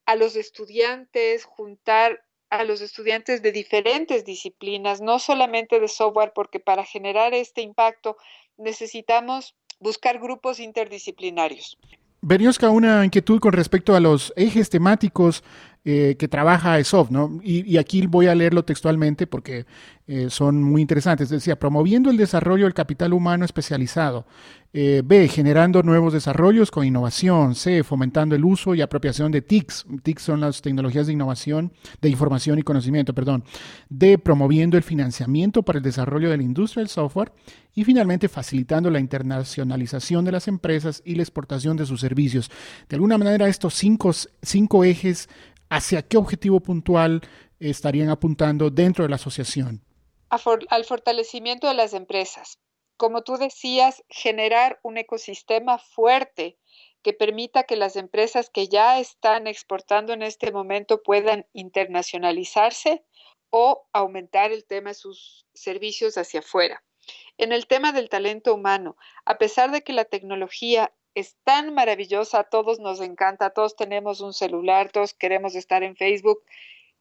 a 0.04 0.16
los 0.16 0.37
estudiantes, 0.37 1.44
juntar 1.44 2.25
a 2.50 2.64
los 2.64 2.80
estudiantes 2.80 3.42
de 3.42 3.52
diferentes 3.52 4.25
disciplinas, 4.25 5.00
no 5.00 5.18
solamente 5.18 5.80
de 5.80 5.88
software, 5.88 6.33
porque 6.35 6.61
para 6.61 6.85
generar 6.85 7.35
este 7.35 7.62
impacto 7.62 8.16
necesitamos 8.56 9.56
buscar 9.80 10.18
grupos 10.18 10.61
interdisciplinarios. 10.61 11.78
Berioska, 12.26 12.71
una 12.71 13.04
inquietud 13.04 13.38
con 13.38 13.52
respecto 13.52 13.95
a 13.95 14.00
los 14.00 14.33
ejes 14.35 14.71
temáticos 14.71 15.45
eh, 15.87 16.17
que 16.19 16.29
trabaja 16.29 16.79
ESOF, 16.79 17.11
¿no? 17.11 17.41
Y, 17.43 17.76
aquí 17.76 18.07
voy 18.07 18.26
a 18.26 18.35
leerlo 18.35 18.64
textualmente 18.64 19.26
porque 19.26 19.67
eh, 20.07 20.29
son 20.31 20.62
muy 20.62 20.81
interesantes. 20.81 21.29
Decía, 21.29 21.59
promoviendo 21.59 22.09
el 22.11 22.17
desarrollo 22.17 22.64
del 22.64 22.73
capital 22.73 23.12
humano 23.12 23.45
especializado. 23.45 24.26
Eh, 24.73 25.03
B, 25.05 25.29
generando 25.29 25.83
nuevos 25.83 26.14
desarrollos 26.14 26.71
con 26.71 26.87
innovación. 26.87 27.55
C, 27.55 27.85
fomentando 27.85 28.35
el 28.35 28.47
uso 28.47 28.75
y 28.75 28.81
apropiación 28.81 29.31
de 29.31 29.43
TICs. 29.43 29.85
TICs 30.03 30.23
son 30.23 30.41
las 30.41 30.62
tecnologías 30.62 31.07
de 31.07 31.12
innovación, 31.12 31.71
de 32.00 32.09
información 32.09 32.59
y 32.59 32.62
conocimiento, 32.62 33.14
perdón. 33.14 33.45
D, 33.91 34.17
promoviendo 34.17 34.79
el 34.79 34.83
financiamiento 34.83 35.62
para 35.64 35.81
el 35.81 35.85
desarrollo 35.85 36.31
de 36.31 36.38
la 36.38 36.43
industria 36.43 36.81
del 36.81 36.88
software. 36.88 37.31
Y 37.75 37.85
finalmente, 37.85 38.31
facilitando 38.31 38.88
la 38.88 39.00
internacionalización 39.00 40.25
de 40.25 40.33
las 40.33 40.49
empresas 40.49 41.03
y 41.05 41.17
la 41.17 41.23
exportación 41.23 41.76
de 41.76 41.85
sus 41.85 42.00
servicios. 42.00 42.50
De 42.88 42.97
alguna 42.97 43.19
manera, 43.19 43.49
estos 43.49 43.75
cinco, 43.75 44.12
cinco 44.43 44.83
ejes 44.83 45.29
¿hacia 45.75 46.02
qué 46.02 46.16
objetivo 46.16 46.61
puntual 46.61 47.21
estarían 47.59 48.09
apuntando 48.09 48.71
dentro 48.71 49.04
de 49.04 49.11
la 49.11 49.16
asociación? 49.16 49.83
al 50.31 50.85
fortalecimiento 50.85 51.69
de 51.69 51.75
las 51.75 51.95
empresas. 51.95 52.59
Como 52.97 53.23
tú 53.23 53.37
decías, 53.37 54.02
generar 54.09 54.81
un 54.83 54.99
ecosistema 54.99 55.78
fuerte 55.78 56.59
que 57.02 57.12
permita 57.12 57.62
que 57.62 57.76
las 57.76 57.95
empresas 57.95 58.50
que 58.50 58.66
ya 58.66 58.99
están 58.99 59.47
exportando 59.47 60.12
en 60.12 60.23
este 60.23 60.50
momento 60.50 61.02
puedan 61.04 61.47
internacionalizarse 61.52 63.04
o 63.50 63.87
aumentar 63.93 64.50
el 64.50 64.64
tema 64.64 64.90
de 64.90 64.95
sus 64.95 65.47
servicios 65.54 66.19
hacia 66.19 66.40
afuera. 66.40 66.83
En 67.38 67.52
el 67.52 67.69
tema 67.69 67.93
del 67.93 68.09
talento 68.09 68.54
humano, 68.54 68.97
a 69.25 69.38
pesar 69.38 69.71
de 69.71 69.83
que 69.83 69.93
la 69.93 70.04
tecnología 70.04 70.93
es 71.14 71.37
tan 71.44 71.75
maravillosa, 71.75 72.40
a 72.40 72.44
todos 72.44 72.80
nos 72.80 73.00
encanta, 73.00 73.50
todos 73.50 73.76
tenemos 73.76 74.21
un 74.21 74.33
celular, 74.33 74.90
todos 74.90 75.14
queremos 75.14 75.54
estar 75.54 75.83
en 75.83 75.97
Facebook. 75.97 76.42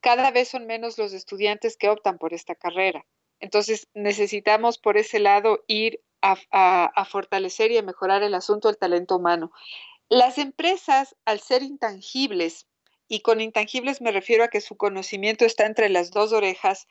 Cada 0.02 0.32
vez 0.32 0.50
son 0.50 0.66
menos 0.68 0.98
los 0.98 1.14
estudiantes 1.14 1.78
que 1.78 1.90
optan 1.90 2.18
por 2.18 2.34
esta 2.34 2.56
carrera. 2.56 3.06
Entonces 3.40 3.88
necesitamos 3.94 4.78
por 4.78 4.98
ese 4.98 5.20
lado 5.20 5.64
ir 5.68 6.02
a, 6.22 7.06
fortalecer 7.10 7.72
y 7.72 7.78
a 7.78 7.84
mejorar 7.84 8.24
el 8.24 8.34
asunto 8.34 8.70
del 8.70 8.78
talento 8.78 9.18
humano. 9.18 9.52
Las 10.10 10.38
empresas, 10.38 11.16
al 11.26 11.40
ser 11.40 11.64
intangibles, 11.64 12.68
y 13.10 13.20
con 13.20 13.42
intangibles 13.42 14.02
me 14.02 14.12
refiero 14.12 14.44
a 14.44 14.48
que 14.48 14.62
su 14.62 14.78
conocimiento 14.78 15.44
está 15.44 15.66
entre 15.66 15.90
las 15.90 16.12
dos 16.12 16.32
orejas, 16.32 16.88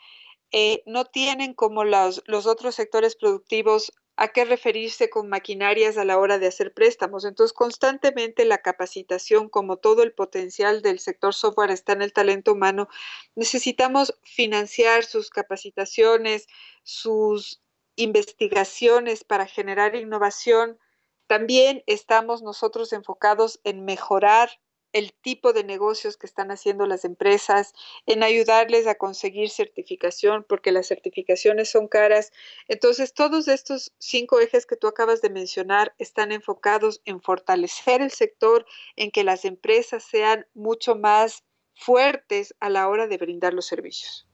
eh, 0.50 0.82
no 0.84 1.06
tienen 1.06 1.54
como 1.54 1.84
los 1.84 2.46
otros 2.46 2.74
sectores 2.74 3.16
productivos 3.16 3.92
a 4.16 4.28
qué 4.28 4.44
referirse 4.44 5.10
con 5.10 5.28
maquinarias 5.28 5.96
a 5.96 6.04
la 6.04 6.18
hora 6.18 6.38
de 6.38 6.46
hacer 6.46 6.74
préstamos. 6.74 7.24
Entonces, 7.24 7.52
constantemente 7.52 8.44
la 8.44 8.58
capacitación, 8.58 9.48
como 9.48 9.78
todo 9.78 10.02
el 10.02 10.12
potencial 10.12 10.82
del 10.82 10.98
sector 10.98 11.34
software 11.34 11.70
está 11.70 11.92
en 11.92 12.02
el 12.02 12.12
talento 12.12 12.52
humano, 12.52 12.88
necesitamos 13.34 14.18
financiar 14.22 15.04
sus 15.04 15.30
capacitaciones, 15.30 16.46
sus 16.82 17.62
investigaciones 17.96 19.24
para 19.24 19.46
generar 19.46 19.94
innovación. 19.96 20.78
También 21.26 21.82
estamos 21.86 22.42
nosotros 22.42 22.92
enfocados 22.92 23.60
en 23.64 23.84
mejorar 23.84 24.50
el 24.92 25.12
tipo 25.12 25.52
de 25.52 25.64
negocios 25.64 26.16
que 26.16 26.26
están 26.26 26.50
haciendo 26.50 26.86
las 26.86 27.04
empresas, 27.04 27.74
en 28.06 28.22
ayudarles 28.22 28.86
a 28.86 28.94
conseguir 28.94 29.50
certificación, 29.50 30.44
porque 30.48 30.72
las 30.72 30.86
certificaciones 30.86 31.70
son 31.70 31.88
caras. 31.88 32.32
Entonces, 32.68 33.14
todos 33.14 33.48
estos 33.48 33.92
cinco 33.98 34.40
ejes 34.40 34.66
que 34.66 34.76
tú 34.76 34.86
acabas 34.86 35.22
de 35.22 35.30
mencionar 35.30 35.94
están 35.98 36.32
enfocados 36.32 37.00
en 37.04 37.20
fortalecer 37.20 38.02
el 38.02 38.10
sector, 38.10 38.66
en 38.96 39.10
que 39.10 39.24
las 39.24 39.44
empresas 39.44 40.02
sean 40.02 40.46
mucho 40.54 40.94
más 40.96 41.44
fuertes 41.74 42.54
a 42.60 42.68
la 42.68 42.88
hora 42.88 43.06
de 43.06 43.16
brindar 43.16 43.54
los 43.54 43.66
servicios. 43.66 44.26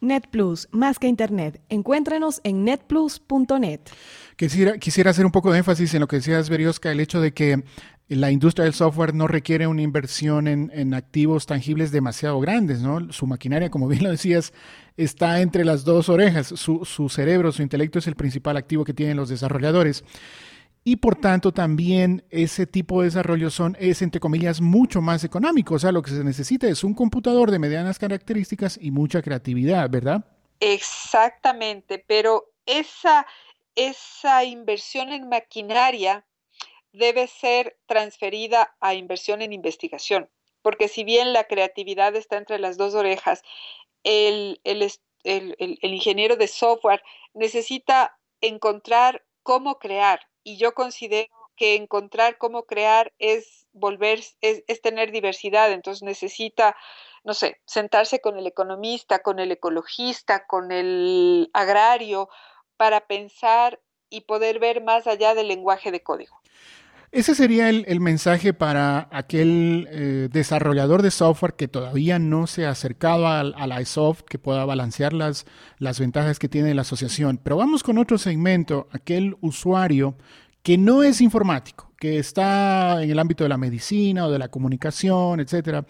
NetPlus, 0.00 0.68
más 0.72 0.98
que 0.98 1.06
Internet. 1.06 1.60
Encuéntranos 1.68 2.40
en 2.42 2.64
netplus.net. 2.64 3.80
Quisiera, 4.36 4.78
quisiera 4.78 5.10
hacer 5.10 5.26
un 5.26 5.32
poco 5.32 5.52
de 5.52 5.58
énfasis 5.58 5.92
en 5.94 6.00
lo 6.00 6.08
que 6.08 6.16
decías, 6.16 6.48
Berioska, 6.48 6.90
el 6.90 7.00
hecho 7.00 7.20
de 7.20 7.32
que 7.32 7.62
la 8.16 8.30
industria 8.30 8.64
del 8.64 8.74
software 8.74 9.14
no 9.14 9.28
requiere 9.28 9.66
una 9.66 9.82
inversión 9.82 10.48
en, 10.48 10.94
activos 10.94 11.46
tangibles 11.46 11.92
demasiado 11.92 12.40
grandes, 12.40 12.80
¿no? 12.80 13.12
Su 13.12 13.26
maquinaria, 13.26 13.70
como 13.70 13.86
bien 13.86 14.02
lo 14.02 14.10
decías, 14.10 14.52
está 14.96 15.40
entre 15.40 15.64
las 15.64 15.84
dos 15.84 16.08
orejas. 16.08 16.48
Su, 16.48 16.84
su 16.84 17.08
cerebro, 17.08 17.52
su 17.52 17.62
intelecto 17.62 18.00
es 18.00 18.08
el 18.08 18.16
principal 18.16 18.56
activo 18.56 18.84
que 18.84 18.94
tienen 18.94 19.16
los 19.16 19.28
desarrolladores. 19.28 20.04
Y 20.82 20.96
por 20.96 21.16
tanto 21.16 21.52
también 21.52 22.24
ese 22.30 22.66
tipo 22.66 23.00
de 23.00 23.06
desarrollo 23.06 23.50
son, 23.50 23.76
es 23.78 24.02
entre 24.02 24.20
comillas 24.20 24.60
mucho 24.60 25.00
más 25.00 25.22
económico. 25.24 25.74
O 25.74 25.78
sea, 25.78 25.92
lo 25.92 26.02
que 26.02 26.10
se 26.10 26.24
necesita 26.24 26.66
es 26.68 26.82
un 26.82 26.94
computador 26.94 27.50
de 27.50 27.58
medianas 27.58 27.98
características 27.98 28.78
y 28.80 28.90
mucha 28.90 29.22
creatividad, 29.22 29.90
¿verdad? 29.90 30.24
Exactamente, 30.58 32.02
pero 32.06 32.52
esa, 32.66 33.26
esa 33.74 34.44
inversión 34.44 35.12
en 35.12 35.28
maquinaria 35.28 36.24
debe 36.92 37.26
ser 37.26 37.78
transferida 37.86 38.74
a 38.80 38.94
inversión 38.94 39.42
en 39.42 39.52
investigación, 39.52 40.30
porque 40.62 40.88
si 40.88 41.04
bien 41.04 41.32
la 41.32 41.44
creatividad 41.44 42.14
está 42.16 42.36
entre 42.36 42.58
las 42.58 42.76
dos 42.76 42.94
orejas, 42.94 43.42
el, 44.02 44.60
ingeniero 45.82 46.36
de 46.36 46.48
software 46.48 47.02
necesita 47.34 48.16
encontrar 48.40 49.24
cómo 49.42 49.78
crear 49.78 50.20
y 50.42 50.56
yo 50.56 50.72
considero 50.72 51.28
que 51.56 51.74
encontrar 51.74 52.38
cómo 52.38 52.64
crear 52.64 53.12
es 53.18 53.66
volver, 53.72 54.20
es, 54.40 54.64
es, 54.66 54.80
tener 54.80 55.12
diversidad, 55.12 55.70
entonces 55.72 56.02
necesita, 56.02 56.74
no 57.22 57.34
sé, 57.34 57.60
sentarse 57.66 58.20
con 58.20 58.38
el 58.38 58.46
economista, 58.46 59.18
con 59.18 59.38
el 59.38 59.52
ecologista, 59.52 60.46
con 60.46 60.72
el 60.72 61.50
agrario, 61.52 62.30
para 62.78 63.06
pensar 63.06 63.78
y 64.08 64.22
poder 64.22 64.58
ver 64.58 64.82
más 64.82 65.06
allá 65.06 65.34
del 65.34 65.48
lenguaje 65.48 65.90
de 65.90 66.02
código. 66.02 66.40
Ese 67.12 67.34
sería 67.34 67.68
el, 67.70 68.00
mensaje 68.00 68.52
para 68.52 69.08
aquel 69.10 69.88
eh, 69.90 70.28
desarrollador 70.30 71.02
de 71.02 71.10
software 71.10 71.54
que 71.54 71.66
todavía 71.66 72.20
no 72.20 72.46
se 72.46 72.66
ha 72.66 72.70
acercado 72.70 73.26
al, 73.26 73.52
al 73.56 73.82
iSoft, 73.82 74.22
que 74.22 74.38
pueda 74.38 74.64
balancear 74.64 75.12
las, 75.12 75.44
las 75.78 75.98
ventajas 75.98 76.38
que 76.38 76.48
tiene 76.48 76.72
la 76.72 76.82
asociación. 76.82 77.40
Pero 77.42 77.56
vamos 77.56 77.82
con 77.82 77.98
otro 77.98 78.16
segmento, 78.16 78.86
aquel 78.92 79.36
usuario 79.40 80.14
que 80.62 80.78
no 80.78 81.02
es 81.02 81.20
informático, 81.20 81.90
que 81.98 82.18
está 82.18 83.02
en 83.02 83.10
el 83.10 83.18
ámbito 83.18 83.44
de 83.44 83.48
la 83.48 83.56
medicina 83.56 84.26
o 84.26 84.30
de 84.30 84.38
la 84.38 84.48
comunicación, 84.48 85.40
etcétera. 85.40 85.84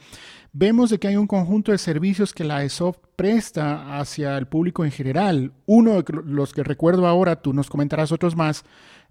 Vemos 0.52 0.90
de 0.90 0.98
que 0.98 1.08
hay 1.08 1.16
un 1.16 1.26
conjunto 1.26 1.70
de 1.70 1.78
servicios 1.78 2.32
que 2.32 2.44
la 2.44 2.64
iSoft 2.64 2.98
presta 3.14 3.98
hacia 3.98 4.36
el 4.38 4.46
público 4.46 4.84
en 4.84 4.90
general. 4.90 5.52
Uno 5.66 6.02
de 6.02 6.04
los 6.24 6.52
que 6.52 6.64
recuerdo 6.64 7.06
ahora, 7.06 7.42
tú 7.42 7.52
nos 7.52 7.68
comentarás 7.68 8.10
otros 8.10 8.36
más, 8.36 8.64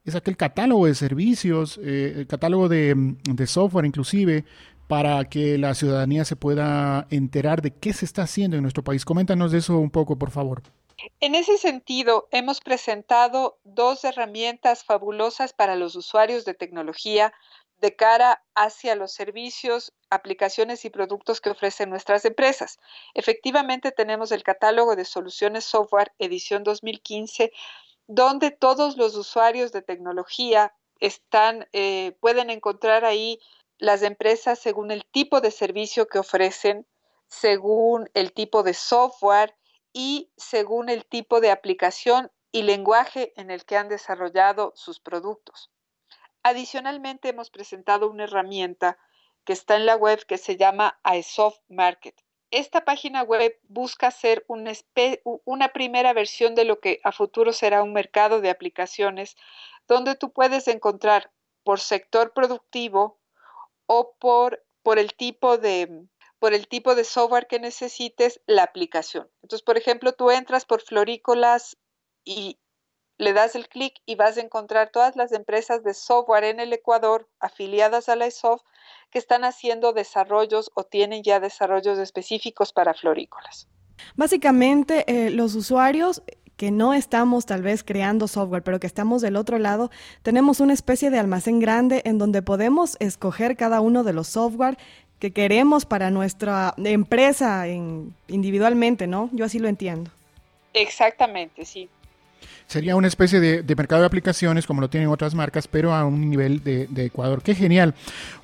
es 0.05 0.15
aquel 0.15 0.37
catálogo 0.37 0.85
de 0.85 0.95
servicios, 0.95 1.79
eh, 1.83 2.13
el 2.17 2.27
catálogo 2.27 2.69
de, 2.69 2.95
de 2.95 3.47
software 3.47 3.85
inclusive, 3.85 4.45
para 4.87 5.25
que 5.25 5.57
la 5.57 5.75
ciudadanía 5.75 6.25
se 6.25 6.35
pueda 6.35 7.05
enterar 7.11 7.61
de 7.61 7.71
qué 7.71 7.93
se 7.93 8.05
está 8.05 8.23
haciendo 8.23 8.57
en 8.57 8.63
nuestro 8.63 8.83
país. 8.83 9.05
Coméntanos 9.05 9.51
de 9.51 9.59
eso 9.59 9.77
un 9.77 9.91
poco, 9.91 10.17
por 10.17 10.31
favor. 10.31 10.63
En 11.19 11.35
ese 11.35 11.57
sentido, 11.57 12.27
hemos 12.31 12.59
presentado 12.59 13.59
dos 13.63 14.03
herramientas 14.03 14.83
fabulosas 14.83 15.53
para 15.53 15.75
los 15.75 15.95
usuarios 15.95 16.43
de 16.43 16.53
tecnología 16.53 17.33
de 17.79 17.95
cara 17.95 18.43
hacia 18.55 18.95
los 18.95 19.13
servicios, 19.13 19.93
aplicaciones 20.09 20.83
y 20.85 20.89
productos 20.89 21.39
que 21.39 21.49
ofrecen 21.51 21.89
nuestras 21.89 22.25
empresas. 22.25 22.79
Efectivamente, 23.13 23.91
tenemos 23.91 24.31
el 24.31 24.43
catálogo 24.43 24.95
de 24.95 25.05
soluciones 25.05 25.63
software 25.63 26.11
edición 26.19 26.63
2015 26.63 27.51
donde 28.09 28.49
todos 28.49 28.97
los 28.97 29.15
usuarios 29.15 29.71
de 29.71 29.83
tecnología 29.83 30.73
están, 30.99 31.69
eh, 31.73 32.17
pueden 32.19 32.49
encontrar 32.49 33.05
ahí 33.05 33.39
las 33.77 34.01
empresas 34.01 34.57
según 34.57 34.89
el 34.89 35.05
tipo 35.05 35.41
de 35.41 35.51
servicio 35.51 36.07
que 36.07 36.17
ofrecen, 36.17 36.87
según 37.27 38.09
el 38.15 38.33
tipo 38.33 38.63
de 38.63 38.73
software 38.73 39.55
y 39.93 40.31
según 40.37 40.89
el 40.89 41.05
tipo 41.05 41.39
de 41.39 41.51
aplicación 41.51 42.31
y 42.51 42.63
lenguaje 42.63 43.31
en 43.39 43.51
el 43.51 43.63
que 43.63 43.77
han 43.77 43.89
desarrollado 43.89 44.73
sus 44.75 44.99
productos. 44.99 45.69
Adicionalmente, 46.41 47.29
hemos 47.29 47.51
presentado 47.51 48.09
una 48.09 48.23
herramienta 48.23 48.97
que 49.43 49.53
está 49.53 49.75
en 49.75 49.85
la 49.85 49.95
web 49.95 50.25
que 50.25 50.39
se 50.39 50.57
llama 50.57 50.99
iSoft 51.13 51.61
Market 51.69 52.19
esta 52.51 52.85
página 52.85 53.23
web 53.23 53.57
busca 53.67 54.11
ser 54.11 54.45
una, 54.47 55.67
primera 55.69 56.13
versión 56.13 56.55
de 56.55 56.65
lo 56.65 56.79
que 56.79 56.99
a 57.03 57.11
futuro 57.11 57.53
será 57.53 57.83
un 57.83 57.93
mercado 57.93 58.41
de 58.41 58.49
aplicaciones 58.49 59.35
donde 59.87 60.15
tú 60.15 60.31
puedes 60.31 60.67
encontrar 60.67 61.31
por 61.63 61.79
sector 61.79 62.33
productivo 62.33 63.19
o 63.85 64.15
por, 64.19 64.63
por, 64.83 64.99
el 64.99 65.13
tipo 65.13 65.57
de, 65.57 66.05
por 66.39 66.53
el 66.53 66.67
tipo 66.67 66.95
de 66.95 67.03
software 67.03 67.47
que 67.47 67.59
necesites 67.59 68.41
la 68.45 68.63
aplicación. 68.63 69.29
Entonces, 69.41 69.63
por 69.63 69.77
ejemplo, 69.77 70.13
tú 70.13 70.31
entras 70.31 70.65
por 70.65 70.81
florícolas 70.81 71.77
y 72.23 72.59
le 73.19 73.33
das 73.33 73.53
el 73.53 73.67
clic 73.67 74.01
y 74.05 74.15
vas 74.15 74.37
a 74.37 74.41
encontrar 74.41 74.89
todas 74.89 75.15
las 75.15 75.33
empresas 75.33 75.83
de 75.83 75.93
software 75.93 76.45
en 76.45 76.59
el 76.59 76.71
Ecuador 76.73 77.27
afiliadas 77.39 78.09
a 78.09 78.15
la 78.15 78.25
ESOF 78.25 78.61
que 79.11 79.19
están 79.19 79.43
haciendo 79.43 79.91
desarrollos 79.93 80.71
o 80.73 80.85
tienen 80.85 81.21
ya 81.21 81.39
desarrollos 81.39 81.99
específicos 81.99 82.71
para 82.71 82.93
florícolas. 82.93 83.67
Básicamente, 84.15 85.03
eh, 85.07 85.29
los 85.31 85.53
usuarios 85.55 86.23
que 86.55 86.71
no 86.71 86.93
estamos 86.93 87.45
tal 87.45 87.61
vez 87.61 87.83
creando 87.83 88.27
software, 88.27 88.63
pero 88.63 88.79
que 88.79 88.87
estamos 88.87 89.21
del 89.21 89.35
otro 89.35 89.59
lado, 89.59 89.91
tenemos 90.23 90.61
una 90.61 90.73
especie 90.73 91.09
de 91.09 91.19
almacén 91.19 91.59
grande 91.59 92.01
en 92.05 92.17
donde 92.17 92.41
podemos 92.41 92.95
escoger 92.99 93.57
cada 93.57 93.81
uno 93.81 94.03
de 94.03 94.13
los 94.13 94.27
software 94.27 94.77
que 95.19 95.31
queremos 95.31 95.85
para 95.85 96.09
nuestra 96.09 96.73
empresa 96.77 97.67
individualmente, 97.67 99.07
¿no? 99.07 99.29
Yo 99.33 99.43
así 99.43 99.59
lo 99.59 99.67
entiendo. 99.67 100.09
Exactamente, 100.73 101.65
sí. 101.65 101.89
Sería 102.67 102.95
una 102.95 103.07
especie 103.07 103.39
de, 103.39 103.75
mercado 103.75 104.01
de 104.01 104.07
aplicaciones 104.07 104.67
como 104.67 104.79
lo 104.79 104.89
tienen 104.89 105.09
otras 105.09 105.33
marcas, 105.33 105.67
pero 105.67 105.93
a 105.93 106.05
un 106.05 106.29
nivel 106.29 106.63
de, 106.63 106.87
Ecuador. 107.05 107.41
Qué 107.41 107.55
genial. 107.55 107.95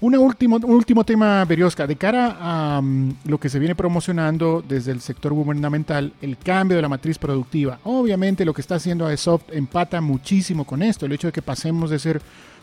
Una 0.01 0.19
último, 0.19 0.55
un 0.55 0.71
último 0.71 1.03
tema, 1.03 1.45
Berioska, 1.45 1.85
de 1.85 1.95
cara 1.95 2.37
a 2.39 2.81
mm, 2.81 3.17
lo 3.25 3.39
que 3.39 3.49
se 3.49 3.59
viene 3.59 3.75
promocionando 3.75 4.63
desde 4.67 4.91
el 4.91 5.01
sector 5.01 5.33
gubernamental, 5.33 6.13
el 6.21 6.37
cambio 6.37 6.75
de 6.75 6.81
la 6.81 6.89
matriz 6.89 7.19
productiva. 7.19 7.79
Obviamente 7.83 8.45
lo 8.45 8.53
que 8.53 8.61
está 8.61 8.75
haciendo 8.75 9.05
AESoft 9.05 9.53
empata 9.53 10.01
muchísimo 10.01 10.65
con 10.65 10.81
esto, 10.81 11.05
el 11.05 11.11
hecho 11.11 11.27
de 11.27 11.33
que 11.33 11.41
pasemos 11.41 11.89
de 11.89 11.99
ser 11.99 12.21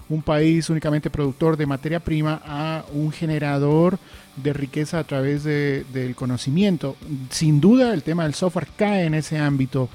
un 0.08 0.22
país 0.22 0.68
únicamente 0.68 1.10
productor 1.10 1.56
de 1.56 1.66
materia 1.66 2.00
prima 2.00 2.42
a 2.44 2.84
un 2.92 3.12
generador 3.12 3.98
de 4.36 4.52
riqueza 4.52 4.98
a 4.98 5.04
través 5.04 5.44
de, 5.44 5.84
del 5.92 6.14
conocimiento. 6.14 6.96
Sin 7.30 7.60
duda 7.60 7.94
el 7.94 8.02
tema 8.02 8.24
del 8.24 8.34
software 8.34 8.68
cae 8.76 9.04
en 9.04 9.14
ese 9.14 9.38
ámbito. 9.38 9.88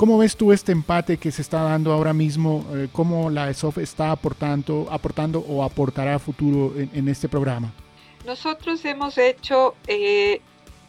¿Cómo 0.00 0.16
ves 0.16 0.34
tú 0.34 0.50
este 0.50 0.72
empate 0.72 1.18
que 1.18 1.30
se 1.30 1.42
está 1.42 1.60
dando 1.60 1.92
ahora 1.92 2.14
mismo? 2.14 2.64
Eh, 2.72 2.88
¿Cómo 2.90 3.28
la 3.28 3.50
ESOF 3.50 3.76
está 3.76 4.12
aportando, 4.12 4.88
aportando 4.90 5.40
o 5.40 5.62
aportará 5.62 6.18
futuro 6.18 6.72
en, 6.74 7.06
este 7.06 7.28
programa? 7.28 7.70
Nosotros 8.24 8.82
hemos 8.86 9.18
hecho, 9.18 9.74
eh, 9.86 10.40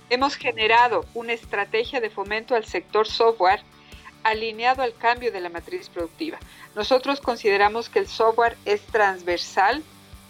hemos 0.09 0.35
generado 0.35 1.03
una 1.13 1.33
estrategia 1.33 1.99
de 1.99 2.09
fomento 2.09 2.55
al 2.55 2.63
sector 2.63 3.05
software 3.05 3.59
alineado 4.23 4.81
al 4.81 4.95
cambio 4.95 5.29
de 5.29 5.41
la 5.41 5.49
matriz 5.49 5.89
productiva. 5.89 6.39
Nosotros 6.73 7.19
consideramos 7.19 7.89
que 7.89 7.99
el 7.99 8.07
software 8.07 8.55
es 8.63 8.79
transversal 8.83 9.83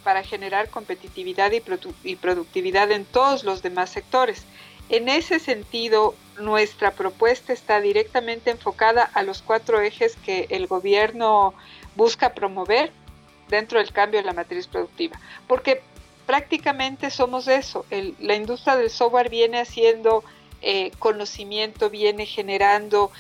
para 0.03 0.23
generar 0.23 0.71
competitividad 0.71 1.51
y, 1.51 1.61
y 2.03 2.15
productividad 2.15 2.89
en 2.89 3.05
todos 3.05 3.43
los 3.43 3.61
demás 3.61 3.91
sectores. 3.91 4.43
En 4.89 5.07
ese 5.07 5.37
sentido, 5.37 6.15
nuestra 6.41 6.91
propuesta 6.91 7.53
está 7.53 7.79
directamente 7.79 8.51
enfocada 8.51 9.03
a 9.03 9.23
los 9.23 9.41
cuatro 9.41 9.79
ejes 9.79 10.15
que 10.17 10.47
el 10.49 10.67
gobierno 10.67 11.53
busca 11.95 12.33
promover 12.33 12.91
dentro 13.49 13.79
del 13.79 13.91
cambio 13.91 14.19
de 14.19 14.25
la 14.25 14.33
matriz 14.33 14.67
productiva, 14.67 15.19
porque 15.47 15.81
prácticamente 16.25 17.09
somos 17.09 17.47
eso. 17.47 17.85
la 18.19 18.35
industria 18.35 18.75
del 18.75 18.89
software 18.89 19.29
viene 19.29 19.59
haciendo 19.59 20.23
eh, 20.61 20.91
conocimiento, 20.99 21.89
viene 21.89 22.25
generando 22.25 23.11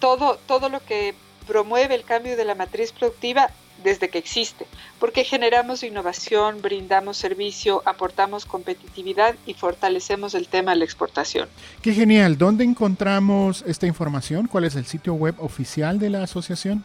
todo, 0.00 0.38
todo 0.46 0.68
lo 0.68 0.80
que 0.80 1.14
promueve 1.46 1.94
el 1.94 2.04
cambio 2.04 2.36
de 2.36 2.44
la 2.44 2.54
matriz 2.54 2.92
productiva 2.92 3.50
desde 3.82 4.08
que 4.08 4.18
existe, 4.18 4.66
porque 4.98 5.24
generamos 5.24 5.82
innovación, 5.82 6.62
brindamos 6.62 7.16
servicio, 7.16 7.82
aportamos 7.84 8.44
competitividad 8.44 9.34
y 9.46 9.54
fortalecemos 9.54 10.34
el 10.34 10.48
tema 10.48 10.72
de 10.72 10.78
la 10.78 10.84
exportación. 10.84 11.48
Qué 11.82 11.92
genial. 11.92 12.38
¿Dónde 12.38 12.64
encontramos 12.64 13.62
esta 13.66 13.86
información? 13.86 14.46
¿Cuál 14.48 14.64
es 14.64 14.76
el 14.76 14.86
sitio 14.86 15.14
web 15.14 15.34
oficial 15.38 15.98
de 15.98 16.10
la 16.10 16.22
asociación? 16.22 16.84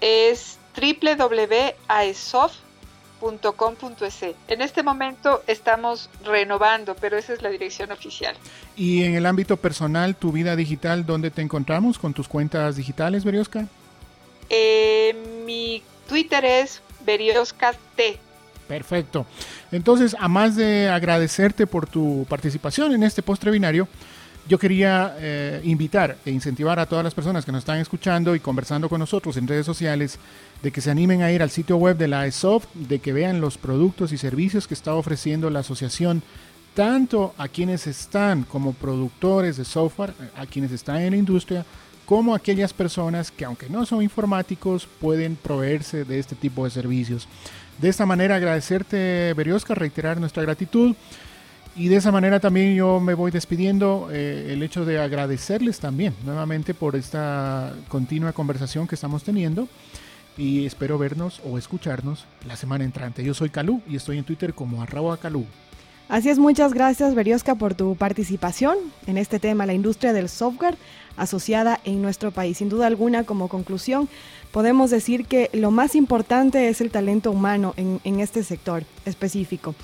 Es 0.00 0.58
www.aesof.com.es. 0.74 2.62
En 4.48 4.60
este 4.60 4.82
momento 4.82 5.42
estamos 5.46 6.10
renovando, 6.24 6.96
pero 6.96 7.16
esa 7.16 7.32
es 7.32 7.42
la 7.42 7.48
dirección 7.50 7.92
oficial. 7.92 8.34
Y 8.76 9.04
en 9.04 9.14
el 9.14 9.24
ámbito 9.26 9.56
personal, 9.56 10.16
tu 10.16 10.32
vida 10.32 10.56
digital, 10.56 11.06
¿dónde 11.06 11.30
te 11.30 11.42
encontramos 11.42 11.98
con 11.98 12.12
tus 12.12 12.28
cuentas 12.28 12.76
digitales, 12.76 13.24
Berioska? 13.24 13.66
Eh, 14.50 15.42
mi 15.46 15.82
Twitter 16.08 16.44
es 16.44 16.82
T. 17.96 18.18
Perfecto. 18.68 19.26
Entonces, 19.70 20.16
a 20.18 20.28
más 20.28 20.56
de 20.56 20.88
agradecerte 20.88 21.66
por 21.66 21.86
tu 21.86 22.26
participación 22.28 22.92
en 22.92 23.02
este 23.02 23.22
postre 23.22 23.50
binario, 23.50 23.88
yo 24.46 24.58
quería 24.58 25.16
eh, 25.18 25.60
invitar 25.64 26.18
e 26.24 26.30
incentivar 26.30 26.78
a 26.78 26.86
todas 26.86 27.02
las 27.02 27.14
personas 27.14 27.44
que 27.44 27.52
nos 27.52 27.60
están 27.60 27.78
escuchando 27.78 28.34
y 28.34 28.40
conversando 28.40 28.90
con 28.90 28.98
nosotros 28.98 29.36
en 29.36 29.48
redes 29.48 29.64
sociales 29.64 30.18
de 30.62 30.70
que 30.70 30.82
se 30.82 30.90
animen 30.90 31.22
a 31.22 31.32
ir 31.32 31.42
al 31.42 31.50
sitio 31.50 31.76
web 31.76 31.96
de 31.96 32.08
la 32.08 32.26
ESOF, 32.26 32.66
de 32.74 32.98
que 32.98 33.14
vean 33.14 33.40
los 33.40 33.56
productos 33.56 34.12
y 34.12 34.18
servicios 34.18 34.66
que 34.66 34.74
está 34.74 34.94
ofreciendo 34.94 35.48
la 35.48 35.60
asociación, 35.60 36.22
tanto 36.74 37.34
a 37.38 37.48
quienes 37.48 37.86
están 37.86 38.42
como 38.42 38.74
productores 38.74 39.56
de 39.56 39.64
software, 39.64 40.12
a 40.36 40.44
quienes 40.44 40.72
están 40.72 41.00
en 41.00 41.12
la 41.12 41.16
industria, 41.16 41.64
como 42.06 42.34
aquellas 42.34 42.72
personas 42.72 43.30
que 43.30 43.44
aunque 43.44 43.68
no 43.68 43.86
son 43.86 44.02
informáticos 44.02 44.86
pueden 44.86 45.36
proveerse 45.36 46.04
de 46.04 46.18
este 46.18 46.34
tipo 46.34 46.64
de 46.64 46.70
servicios. 46.70 47.28
De 47.80 47.88
esta 47.88 48.06
manera 48.06 48.36
agradecerte 48.36 49.32
Berioska, 49.34 49.74
reiterar 49.74 50.20
nuestra 50.20 50.42
gratitud 50.42 50.94
y 51.76 51.88
de 51.88 51.96
esa 51.96 52.12
manera 52.12 52.38
también 52.38 52.74
yo 52.74 53.00
me 53.00 53.14
voy 53.14 53.32
despidiendo 53.32 54.08
eh, 54.12 54.52
el 54.52 54.62
hecho 54.62 54.84
de 54.84 55.00
agradecerles 55.00 55.80
también 55.80 56.14
nuevamente 56.24 56.72
por 56.72 56.94
esta 56.94 57.74
continua 57.88 58.32
conversación 58.32 58.86
que 58.86 58.94
estamos 58.94 59.24
teniendo 59.24 59.68
y 60.36 60.66
espero 60.66 60.98
vernos 60.98 61.40
o 61.44 61.58
escucharnos 61.58 62.26
la 62.46 62.56
semana 62.56 62.84
entrante. 62.84 63.24
Yo 63.24 63.34
soy 63.34 63.50
Calú 63.50 63.82
y 63.88 63.96
estoy 63.96 64.18
en 64.18 64.24
Twitter 64.24 64.54
como 64.54 64.82
arroba 64.82 65.16
Calú. 65.16 65.46
Así 66.08 66.28
es, 66.28 66.38
muchas 66.38 66.74
gracias 66.74 67.14
Berioska 67.14 67.54
por 67.54 67.74
tu 67.74 67.96
participación 67.96 68.76
en 69.06 69.16
este 69.16 69.38
tema, 69.38 69.64
la 69.64 69.72
industria 69.72 70.12
del 70.12 70.28
software 70.28 70.76
asociada 71.16 71.80
en 71.84 72.02
nuestro 72.02 72.30
país. 72.30 72.58
Sin 72.58 72.68
duda 72.68 72.86
alguna, 72.86 73.24
como 73.24 73.48
conclusión, 73.48 74.08
podemos 74.52 74.90
decir 74.90 75.24
que 75.26 75.48
lo 75.52 75.70
más 75.70 75.94
importante 75.94 76.68
es 76.68 76.80
el 76.80 76.90
talento 76.90 77.30
humano 77.30 77.74
en, 77.76 78.20
este 78.20 78.42
sector 78.44 78.84
específico. 79.06 79.74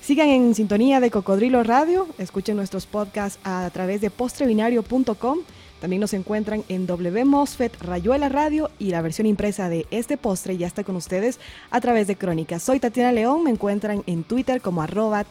Sigan 0.00 0.28
en 0.28 0.54
sintonía 0.54 1.00
de 1.00 1.10
Cocodrilo 1.10 1.62
Radio, 1.62 2.06
escuchen 2.18 2.56
nuestros 2.56 2.86
podcasts 2.86 3.38
a 3.44 3.70
través 3.72 4.00
de 4.00 4.10
postrebinario.com. 4.10 5.38
También 5.82 5.98
nos 5.98 6.14
encuentran 6.14 6.62
en 6.68 6.86
WMOSFET 6.86 7.82
Rayuela 7.82 8.28
Radio 8.28 8.70
y 8.78 8.92
la 8.92 9.02
versión 9.02 9.26
impresa 9.26 9.68
de 9.68 9.88
este 9.90 10.16
postre 10.16 10.56
ya 10.56 10.68
está 10.68 10.84
con 10.84 10.94
ustedes 10.94 11.40
a 11.72 11.80
través 11.80 12.06
de 12.06 12.14
Crónicas. 12.14 12.62
Soy 12.62 12.78
Tatiana 12.78 13.10
León, 13.10 13.42
me 13.42 13.50
encuentran 13.50 14.04
en 14.06 14.22
Twitter 14.22 14.60
como 14.60 14.80
arroba. 14.80 15.24